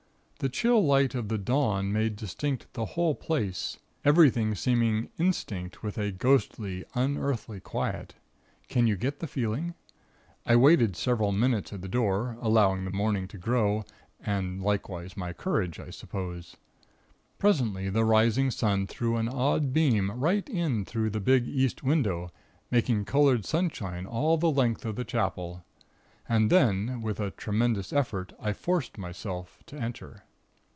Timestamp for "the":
0.43-0.49, 1.27-1.37, 2.73-2.85, 9.19-9.27, 11.83-11.87, 12.85-12.89, 17.91-18.03, 21.11-21.21, 24.39-24.49, 24.95-25.05